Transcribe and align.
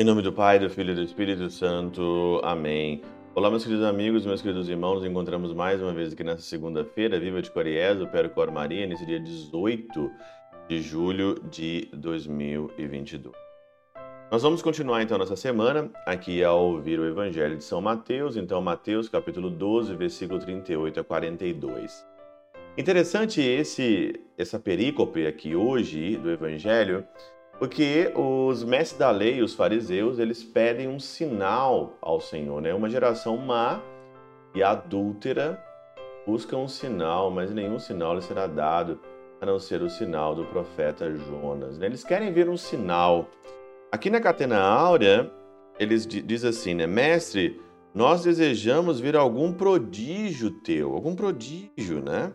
Em 0.00 0.04
nome 0.04 0.22
do 0.22 0.32
Pai, 0.32 0.58
do 0.58 0.70
Filho 0.70 0.92
e 0.92 0.94
do 0.94 1.02
Espírito 1.02 1.50
Santo. 1.50 2.40
Amém. 2.42 3.02
Olá, 3.34 3.50
meus 3.50 3.64
queridos 3.64 3.84
amigos, 3.84 4.24
meus 4.24 4.40
queridos 4.40 4.66
irmãos. 4.66 4.94
Nos 4.94 5.04
encontramos 5.04 5.52
mais 5.52 5.78
uma 5.82 5.92
vez 5.92 6.14
aqui 6.14 6.24
nessa 6.24 6.40
segunda-feira, 6.40 7.20
Viva 7.20 7.42
de 7.42 7.50
Coriés, 7.50 8.00
o 8.00 8.08
Cor 8.30 8.50
Maria, 8.50 8.86
nesse 8.86 9.04
dia 9.04 9.20
18 9.20 10.10
de 10.70 10.80
julho 10.80 11.38
de 11.50 11.90
2022. 11.92 13.49
Nós 14.30 14.44
vamos 14.44 14.62
continuar 14.62 15.02
então 15.02 15.18
nessa 15.18 15.34
semana 15.34 15.90
aqui 16.06 16.44
a 16.44 16.52
ouvir 16.52 17.00
o 17.00 17.04
Evangelho 17.04 17.56
de 17.56 17.64
São 17.64 17.80
Mateus, 17.80 18.36
então 18.36 18.62
Mateus 18.62 19.08
capítulo 19.08 19.50
12, 19.50 19.96
versículo 19.96 20.38
38 20.38 21.00
a 21.00 21.02
42. 21.02 22.06
Interessante 22.78 23.42
esse 23.42 24.20
essa 24.38 24.56
perícope 24.56 25.26
aqui 25.26 25.56
hoje 25.56 26.16
do 26.16 26.30
Evangelho, 26.30 27.04
porque 27.58 28.12
os 28.14 28.62
mestres 28.62 29.00
da 29.00 29.10
lei, 29.10 29.42
os 29.42 29.52
fariseus, 29.52 30.20
eles 30.20 30.44
pedem 30.44 30.86
um 30.86 31.00
sinal 31.00 31.98
ao 32.00 32.20
Senhor, 32.20 32.62
né? 32.62 32.72
Uma 32.72 32.88
geração 32.88 33.36
má 33.36 33.80
e 34.54 34.62
adúltera 34.62 35.60
busca 36.24 36.56
um 36.56 36.68
sinal, 36.68 37.32
mas 37.32 37.50
nenhum 37.50 37.80
sinal 37.80 38.14
lhe 38.14 38.22
será 38.22 38.46
dado 38.46 39.00
a 39.40 39.46
não 39.46 39.58
ser 39.58 39.82
o 39.82 39.88
sinal 39.88 40.34
do 40.34 40.44
profeta 40.44 41.12
Jonas. 41.16 41.78
Né? 41.78 41.86
Eles 41.86 42.04
querem 42.04 42.32
ver 42.32 42.48
um 42.48 42.56
sinal. 42.56 43.26
Aqui 43.92 44.08
na 44.08 44.20
Catena 44.20 44.60
Áurea, 44.60 45.32
eles 45.76 46.06
diz 46.06 46.44
assim, 46.44 46.74
né? 46.74 46.86
Mestre, 46.86 47.60
nós 47.92 48.22
desejamos 48.22 49.00
ver 49.00 49.16
algum 49.16 49.52
prodígio 49.52 50.52
teu, 50.52 50.94
algum 50.94 51.16
prodígio, 51.16 52.00
né? 52.00 52.32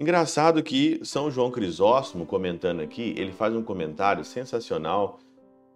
Engraçado 0.00 0.60
que 0.64 0.98
São 1.04 1.30
João 1.30 1.52
Crisóstomo, 1.52 2.26
comentando 2.26 2.80
aqui, 2.80 3.14
ele 3.16 3.30
faz 3.30 3.54
um 3.54 3.62
comentário 3.62 4.24
sensacional 4.24 5.20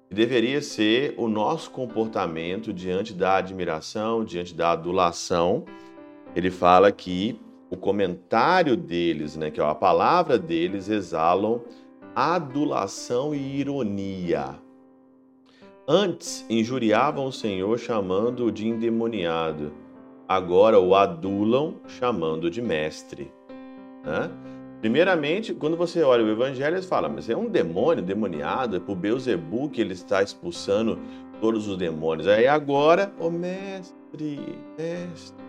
que 0.08 0.14
deveria 0.14 0.60
ser 0.60 1.14
o 1.16 1.28
nosso 1.28 1.70
comportamento 1.70 2.72
diante 2.72 3.14
da 3.14 3.36
admiração, 3.36 4.24
diante 4.24 4.52
da 4.52 4.72
adulação. 4.72 5.64
Ele 6.34 6.50
fala 6.50 6.90
que 6.90 7.40
o 7.70 7.76
comentário 7.76 8.76
deles, 8.76 9.36
né, 9.36 9.52
que 9.52 9.60
é 9.60 9.64
a 9.64 9.72
palavra 9.72 10.36
deles, 10.36 10.88
exalam 10.88 11.62
adulação 12.12 13.32
e 13.32 13.60
ironia. 13.60 14.58
Antes 15.88 16.44
injuriavam 16.48 17.26
o 17.26 17.32
Senhor 17.32 17.78
chamando-o 17.78 18.52
de 18.52 18.68
endemoniado, 18.68 19.72
agora 20.28 20.78
o 20.78 20.94
adulam 20.94 21.76
chamando 21.86 22.50
de 22.50 22.62
mestre. 22.62 23.32
Né? 24.04 24.30
Primeiramente, 24.80 25.52
quando 25.52 25.76
você 25.76 26.02
olha 26.02 26.24
o 26.24 26.30
evangelho, 26.30 26.76
eles 26.76 26.86
falam, 26.86 27.10
mas 27.12 27.28
é 27.28 27.36
um 27.36 27.48
demônio 27.48 28.02
demoniado, 28.02 28.76
é 28.76 28.80
por 28.80 28.96
Beuzebu 28.96 29.68
que 29.68 29.80
ele 29.80 29.92
está 29.92 30.22
expulsando 30.22 30.98
todos 31.40 31.66
os 31.66 31.76
demônios. 31.76 32.28
Aí 32.28 32.46
agora, 32.46 33.12
ô 33.18 33.26
oh, 33.26 33.30
mestre, 33.30 34.58
mestre, 34.78 35.44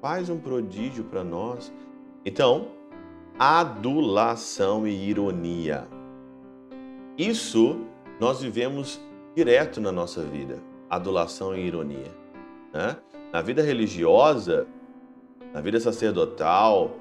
faz 0.00 0.30
um 0.30 0.38
prodígio 0.38 1.04
para 1.04 1.24
nós. 1.24 1.72
Então, 2.24 2.68
adulação 3.38 4.86
e 4.86 5.08
ironia. 5.08 5.88
Isso 7.18 7.78
nós 8.20 8.40
vivemos 8.40 9.00
direto 9.34 9.80
na 9.80 9.92
nossa 9.92 10.22
vida, 10.22 10.58
adulação 10.88 11.56
e 11.56 11.66
ironia. 11.66 12.10
Né? 12.72 12.96
Na 13.32 13.40
vida 13.42 13.62
religiosa, 13.62 14.66
na 15.52 15.60
vida 15.60 15.78
sacerdotal, 15.80 16.96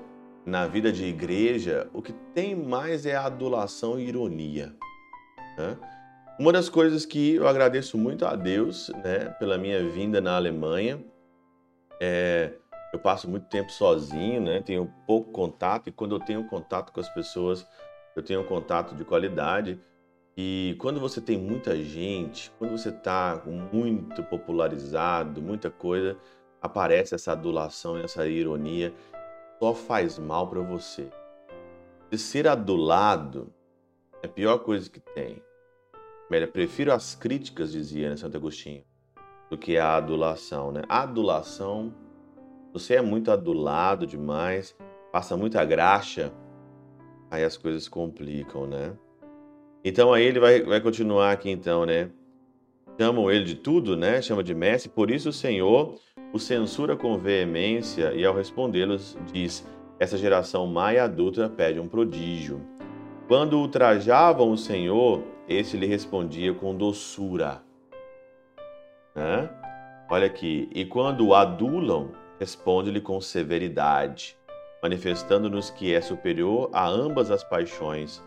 na 0.46 0.68
vida 0.68 0.92
de 0.92 1.06
igreja, 1.06 1.90
o 1.94 2.02
que 2.02 2.14
tem 2.34 2.56
mais 2.56 3.06
é 3.06 3.16
adulação 3.16 4.00
e 4.00 4.08
ironia. 4.08 4.76
Né? 5.58 5.78
Uma 6.40 6.54
das 6.54 6.70
coisas 6.70 7.06
que 7.06 7.36
eu 7.36 7.48
agradeço 7.48 7.98
muito 7.98 8.26
a 8.26 8.36
Deus 8.36 8.90
né, 9.04 9.26
pela 9.40 9.58
minha 9.58 9.84
vinda 9.90 10.22
na 10.22 10.36
Alemanha 10.36 11.04
é 12.02 12.54
eu 12.92 13.00
passo 13.00 13.30
muito 13.30 13.48
tempo 13.48 13.72
sozinho, 13.72 14.42
né? 14.42 14.62
Tenho 14.62 14.92
pouco 15.06 15.32
contato 15.32 15.88
e 15.88 15.92
quando 15.92 16.16
eu 16.16 16.20
tenho 16.20 16.48
contato 16.48 16.92
com 16.92 17.00
as 17.00 17.10
pessoas, 17.10 17.68
eu 18.16 18.24
tenho 18.24 18.42
um 18.42 18.46
contato 18.46 18.96
de 18.96 19.06
qualidade. 19.06 19.80
E 20.42 20.78
quando 20.80 21.02
você 21.02 21.20
tem 21.20 21.38
muita 21.38 21.76
gente, 21.76 22.50
quando 22.58 22.72
você 22.72 22.88
está 22.88 23.44
muito 23.46 24.24
popularizado, 24.24 25.42
muita 25.42 25.70
coisa, 25.70 26.18
aparece 26.62 27.14
essa 27.14 27.34
adulação, 27.34 27.98
essa 27.98 28.26
ironia 28.26 28.94
só 29.60 29.74
faz 29.74 30.18
mal 30.18 30.50
para 30.50 30.62
você. 30.62 31.10
De 32.10 32.18
ser 32.18 32.48
adulado 32.48 33.54
é 34.24 34.28
a 34.28 34.30
pior 34.30 34.60
coisa 34.60 34.90
que 34.90 35.02
tem. 35.02 35.44
Melhor, 36.32 36.48
prefiro 36.48 36.94
as 36.94 37.16
críticas, 37.16 37.74
dizia 37.74 38.10
né, 38.10 38.16
Santo 38.16 38.38
Agostinho, 38.38 38.86
do 39.50 39.58
que 39.58 39.78
a 39.78 39.98
adulação, 39.98 40.72
né? 40.72 40.84
adulação, 40.88 41.94
você 42.72 42.96
é 42.96 43.02
muito 43.02 43.30
adulado 43.30 44.08
demais, 44.08 44.74
passa 45.12 45.36
muita 45.36 45.66
graxa, 45.66 46.32
aí 47.30 47.44
as 47.44 47.58
coisas 47.58 47.90
complicam, 47.90 48.66
né? 48.66 48.96
Então 49.84 50.14
aí 50.14 50.26
ele 50.26 50.40
vai, 50.40 50.62
vai 50.62 50.82
continuar 50.82 51.32
aqui 51.32 51.50
então, 51.50 51.86
né? 51.86 52.10
Chamam 53.00 53.32
ele 53.32 53.46
de 53.46 53.56
tudo, 53.56 53.96
né? 53.96 54.22
Chama 54.22 54.44
de 54.44 54.54
mestre, 54.54 54.90
por 54.90 55.10
isso 55.10 55.30
o 55.30 55.34
Senhor 55.34 55.96
o 56.32 56.40
censura 56.40 56.96
com 56.96 57.18
veemência 57.18 58.14
e, 58.14 58.26
ao 58.26 58.36
respondê-los, 58.36 59.18
diz: 59.32 59.66
Essa 60.00 60.18
geração 60.18 60.68
má 60.68 60.94
e 60.94 61.00
adulta 61.00 61.50
pede 61.50 61.80
um 61.80 61.88
prodígio. 61.88 62.62
Quando 63.28 63.58
ultrajavam 63.58 64.52
o 64.52 64.58
Senhor, 64.58 65.24
este 65.48 65.78
lhe 65.78 65.86
respondia 65.86 66.54
com 66.54 66.76
doçura. 66.76 67.62
Né? 69.16 69.50
Olha 70.10 70.26
aqui. 70.26 70.70
E 70.74 70.86
quando 70.86 71.28
o 71.28 71.36
adulam, 71.36 72.12
responde-lhe 72.40 73.02
com 73.02 73.20
severidade, 73.22 74.38
manifestando-nos 74.82 75.70
que 75.70 75.94
é 75.94 76.02
superior 76.02 76.70
a 76.74 76.88
ambas 76.88 77.30
as 77.30 77.44
paixões. 77.44 78.24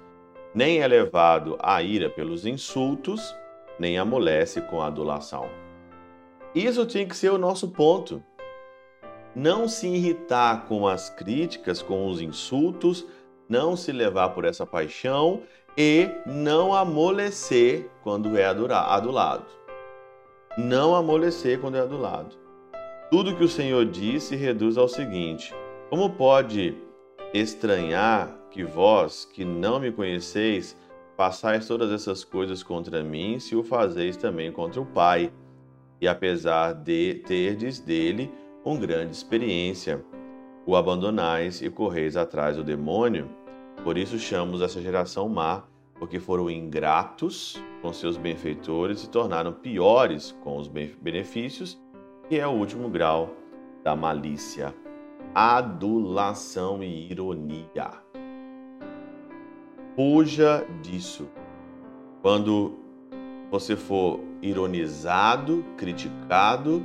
Nem 0.54 0.80
é 0.80 0.86
levado 0.86 1.56
à 1.60 1.82
ira 1.82 2.10
pelos 2.10 2.44
insultos, 2.44 3.34
nem 3.78 3.98
amolece 3.98 4.60
com 4.60 4.82
a 4.82 4.86
adulação. 4.86 5.48
Isso 6.54 6.84
tinha 6.84 7.06
que 7.06 7.16
ser 7.16 7.30
o 7.30 7.38
nosso 7.38 7.68
ponto. 7.68 8.22
Não 9.34 9.66
se 9.66 9.88
irritar 9.88 10.66
com 10.66 10.86
as 10.86 11.08
críticas, 11.08 11.80
com 11.80 12.06
os 12.06 12.20
insultos, 12.20 13.06
não 13.48 13.76
se 13.76 13.92
levar 13.92 14.30
por 14.30 14.44
essa 14.44 14.66
paixão 14.66 15.42
e 15.76 16.10
não 16.26 16.74
amolecer 16.74 17.88
quando 18.02 18.36
é 18.36 18.44
adulado. 18.44 19.46
Não 20.58 20.94
amolecer 20.94 21.58
quando 21.58 21.76
é 21.76 21.80
adulado. 21.80 22.36
Tudo 23.10 23.34
que 23.34 23.44
o 23.44 23.48
Senhor 23.48 23.86
disse 23.86 24.36
reduz 24.36 24.76
ao 24.76 24.88
seguinte: 24.88 25.54
Como 25.88 26.10
pode 26.10 26.76
estranhar 27.32 28.41
que 28.52 28.64
vós, 28.64 29.24
que 29.24 29.44
não 29.44 29.80
me 29.80 29.90
conheceis, 29.90 30.76
façais 31.16 31.66
todas 31.66 31.90
essas 31.90 32.22
coisas 32.22 32.62
contra 32.62 33.02
mim, 33.02 33.40
se 33.40 33.56
o 33.56 33.64
fazeis 33.64 34.16
também 34.16 34.52
contra 34.52 34.80
o 34.80 34.86
Pai? 34.86 35.32
e 36.02 36.08
apesar 36.08 36.72
de 36.72 37.22
terdes 37.24 37.78
dele 37.78 38.28
com 38.64 38.76
grande 38.76 39.12
experiência, 39.12 40.04
o 40.66 40.74
abandonais 40.74 41.62
e 41.62 41.70
correis 41.70 42.16
atrás 42.16 42.56
do 42.56 42.64
demônio. 42.64 43.30
Por 43.84 43.96
isso 43.96 44.18
chamamos 44.18 44.62
essa 44.62 44.82
geração 44.82 45.28
má, 45.28 45.62
porque 45.94 46.18
foram 46.18 46.50
ingratos 46.50 47.62
com 47.80 47.92
seus 47.92 48.16
benfeitores 48.16 49.04
e 49.04 49.10
tornaram 49.10 49.52
piores 49.52 50.36
com 50.42 50.56
os 50.56 50.66
benefícios, 50.66 51.80
que 52.28 52.36
é 52.36 52.46
o 52.48 52.50
último 52.50 52.88
grau 52.88 53.30
da 53.84 53.94
malícia, 53.94 54.74
adulação 55.32 56.82
e 56.82 57.12
ironia. 57.12 57.92
Fuja 59.94 60.66
disso. 60.82 61.28
Quando 62.22 62.78
você 63.50 63.76
for 63.76 64.20
ironizado, 64.40 65.64
criticado, 65.76 66.82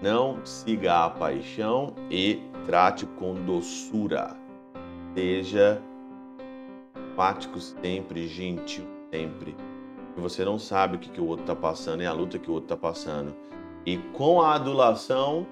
não 0.00 0.44
siga 0.44 1.04
a 1.04 1.10
paixão 1.10 1.94
e 2.10 2.40
trate 2.66 3.04
com 3.06 3.34
doçura. 3.34 4.36
Seja 5.14 5.80
empático 7.14 7.60
sempre, 7.60 8.26
gentil 8.26 8.84
sempre. 9.12 9.54
Você 10.16 10.44
não 10.44 10.58
sabe 10.58 10.96
o 10.96 10.98
que, 10.98 11.10
que 11.10 11.20
o 11.20 11.26
outro 11.26 11.44
está 11.44 11.54
passando, 11.54 12.02
é 12.02 12.06
a 12.06 12.12
luta 12.12 12.38
que 12.38 12.50
o 12.50 12.54
outro 12.54 12.74
está 12.74 12.76
passando. 12.76 13.34
E 13.86 13.98
com 14.12 14.40
a 14.40 14.54
adulação, 14.54 15.46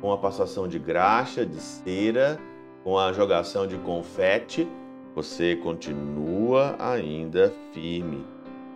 com 0.00 0.12
a 0.12 0.18
passação 0.18 0.68
de 0.68 0.78
graxa, 0.78 1.46
de 1.46 1.60
cera, 1.60 2.38
com 2.84 2.98
a 2.98 3.12
jogação 3.12 3.66
de 3.66 3.76
confete, 3.78 4.68
você 5.16 5.56
continua 5.56 6.76
ainda 6.78 7.50
firme 7.72 8.22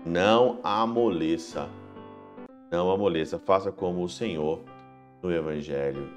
não 0.07 0.59
amoleça. 0.63 1.69
Não 2.73 2.91
amoleça. 2.91 3.39
Faça 3.39 3.71
como 3.71 4.03
o 4.03 4.09
Senhor 4.09 4.59
no 5.23 5.31
Evangelho. 5.31 6.09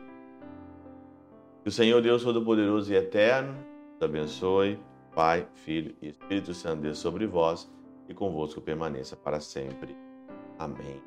Que 1.61 1.67
o 1.67 1.71
Senhor 1.71 2.01
Deus 2.01 2.23
Todo-Poderoso 2.23 2.93
e 2.93 2.95
Eterno 2.95 3.53
te 3.99 4.05
abençoe, 4.05 4.79
Pai, 5.13 5.45
Filho 5.55 5.93
e 6.01 6.07
Espírito 6.07 6.53
Santo 6.53 6.83
Deus 6.83 6.99
sobre 6.99 7.27
vós 7.27 7.69
e 8.07 8.13
convosco 8.13 8.61
permaneça 8.61 9.17
para 9.17 9.41
sempre. 9.41 9.93
Amém. 10.57 11.01